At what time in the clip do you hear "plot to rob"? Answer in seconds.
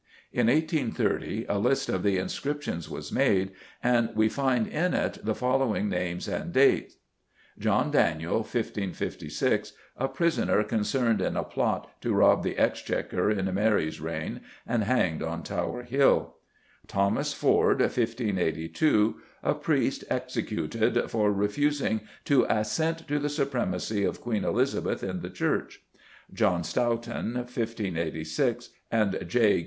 11.43-12.41